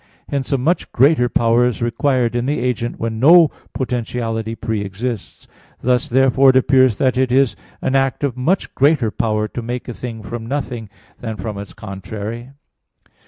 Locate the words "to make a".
9.49-9.93